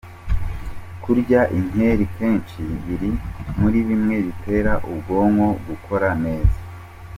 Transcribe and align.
Kurya 1.03 1.41
inkeri 1.57 2.05
kenshi 2.15 2.61
biri 2.85 3.11
muri 3.59 3.79
bimwe 3.87 4.15
bitera 4.27 4.73
ubwonko 4.91 5.47
gukora 5.67 6.09
neza. 6.23 6.57